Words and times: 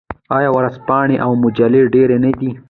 آیا 0.37 0.49
ورځپاڼې 0.57 1.15
او 1.25 1.31
مجلې 1.43 1.81
ډیرې 1.93 2.17
نه 2.23 2.31
دي؟ 2.39 2.49